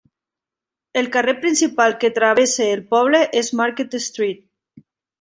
El 1.01 1.09
carrer 1.15 1.35
principal 1.43 1.95
que 2.05 2.11
travessa 2.17 2.67
el 2.79 2.83
poble 2.97 3.23
és 3.45 3.55
Market 3.63 3.99
Street. 4.11 4.45